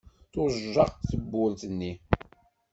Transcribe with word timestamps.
Tujjaq 0.31 0.91
tewwurt-nni. 1.09 1.91